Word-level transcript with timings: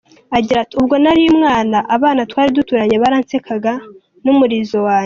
agira 0.37 0.57
ati”ubwo 0.61 0.95
nari 1.03 1.21
umwana 1.33 1.77
abana 1.95 2.21
twari 2.31 2.49
duturanye 2.57 2.95
baransekaga 3.03 3.73
n’umurizo 4.25 4.77
wange. 4.87 4.99